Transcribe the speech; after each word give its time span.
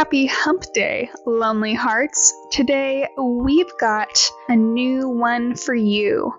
Happy 0.00 0.24
Hump 0.24 0.62
Day, 0.72 1.10
Lonely 1.26 1.74
Hearts. 1.74 2.32
Today 2.50 3.06
we've 3.18 3.70
got 3.78 4.30
a 4.48 4.56
new 4.56 5.10
one 5.10 5.54
for 5.54 5.74
you. 5.74 6.32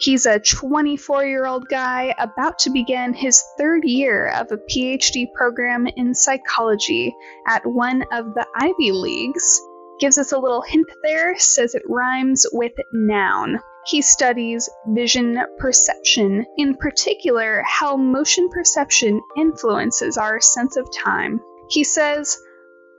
He's 0.00 0.26
a 0.26 0.40
24 0.40 1.24
year 1.24 1.46
old 1.46 1.68
guy 1.68 2.12
about 2.18 2.58
to 2.58 2.70
begin 2.70 3.14
his 3.14 3.40
third 3.56 3.84
year 3.84 4.32
of 4.32 4.50
a 4.50 4.56
PhD 4.56 5.32
program 5.32 5.86
in 5.94 6.12
psychology 6.12 7.14
at 7.46 7.64
one 7.64 8.02
of 8.10 8.34
the 8.34 8.44
Ivy 8.56 8.90
Leagues. 8.90 9.60
Gives 10.00 10.18
us 10.18 10.32
a 10.32 10.38
little 10.38 10.62
hint 10.62 10.88
there, 11.04 11.38
says 11.38 11.76
it 11.76 11.82
rhymes 11.88 12.44
with 12.52 12.72
noun. 12.92 13.60
He 13.86 14.02
studies 14.02 14.68
vision 14.88 15.38
perception, 15.60 16.44
in 16.56 16.74
particular, 16.74 17.62
how 17.64 17.96
motion 17.96 18.48
perception 18.48 19.20
influences 19.36 20.18
our 20.18 20.40
sense 20.40 20.76
of 20.76 20.92
time. 20.92 21.38
He 21.68 21.84
says, 21.84 22.36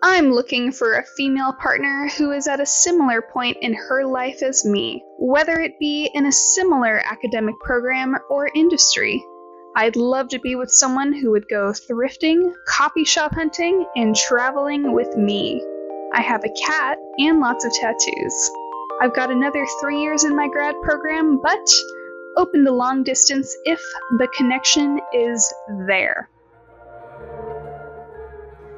I'm 0.04 0.32
looking 0.32 0.72
for 0.72 0.94
a 0.94 1.06
female 1.18 1.54
partner 1.54 2.10
who 2.18 2.32
is 2.32 2.48
at 2.48 2.60
a 2.60 2.66
similar 2.66 3.22
point 3.22 3.58
in 3.62 3.74
her 3.74 4.06
life 4.06 4.44
as 4.44 4.66
me, 4.66 5.04
whether 5.18 5.60
it 5.60 5.80
be 5.80 6.10
in 6.14 6.26
a 6.26 6.32
similar 6.32 7.02
academic 7.04 7.56
program 7.60 8.16
or 8.30 8.50
industry. 8.54 9.24
I'd 9.76 9.96
love 9.96 10.30
to 10.30 10.40
be 10.40 10.56
with 10.56 10.72
someone 10.72 11.12
who 11.12 11.32
would 11.32 11.48
go 11.50 11.72
thrifting, 11.72 12.54
copy 12.68 13.04
shop 13.04 13.34
hunting, 13.34 13.86
and 13.96 14.16
traveling 14.16 14.94
with 14.94 15.16
me. 15.18 15.62
I 16.14 16.22
have 16.22 16.44
a 16.44 16.54
cat 16.66 16.98
and 17.18 17.40
lots 17.40 17.66
of 17.66 17.74
tattoos. 17.74 18.52
I've 19.02 19.16
got 19.16 19.32
another 19.32 19.66
three 19.82 20.02
years 20.02 20.24
in 20.24 20.36
my 20.36 20.48
grad 20.48 20.76
program, 20.84 21.42
but 21.42 21.68
open 22.38 22.64
to 22.64 22.72
long 22.72 23.04
distance 23.04 23.54
if 23.66 23.82
the 24.18 24.28
connection 24.38 25.00
is 25.14 25.54
there. 25.88 26.30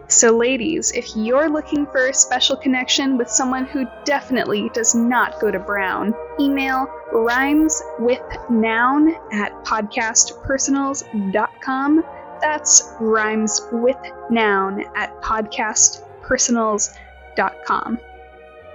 So, 0.10 0.32
ladies, 0.32 0.94
if 0.94 1.18
you're 1.18 1.50
looking 1.50 1.86
for 1.86 2.08
a 2.08 2.14
special 2.14 2.56
connection 2.56 3.18
with 3.18 3.30
someone 3.30 3.66
who 3.66 3.86
definitely 4.06 4.70
does 4.74 4.96
not 4.96 5.42
go 5.42 5.52
to 5.52 5.60
Brown, 5.60 6.14
email 6.40 6.88
rhymeswithnoun 7.12 9.34
at 9.34 9.52
podcastpersonals.com. 9.66 12.06
That's 12.40 12.84
rhymeswithnoun 13.02 14.86
at 14.96 15.22
podcastpersonals.com. 15.22 18.00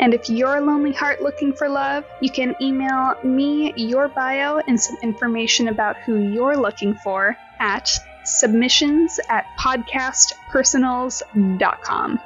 And 0.00 0.14
if 0.14 0.28
you're 0.28 0.56
a 0.56 0.60
lonely 0.60 0.92
heart 0.92 1.22
looking 1.22 1.54
for 1.54 1.66
love, 1.68 2.04
you 2.20 2.30
can 2.30 2.54
email 2.60 3.14
me 3.22 3.72
your 3.76 4.08
bio 4.08 4.60
and 4.66 4.78
some 4.78 4.98
information 5.02 5.68
about 5.68 5.96
who 5.98 6.18
you're 6.18 6.56
looking 6.56 6.94
for 6.96 7.36
at 7.58 7.98
submissions 8.24 9.20
at 9.28 9.44
podcastpersonals.com. 9.58 12.20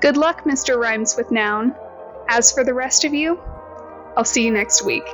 Good 0.00 0.16
luck, 0.16 0.44
Mr. 0.44 0.78
Rhymes 0.78 1.16
with 1.16 1.30
Noun. 1.30 1.74
As 2.28 2.52
for 2.52 2.64
the 2.64 2.74
rest 2.74 3.04
of 3.04 3.14
you, 3.14 3.38
I'll 4.16 4.24
see 4.24 4.44
you 4.44 4.50
next 4.50 4.84
week. 4.84 5.04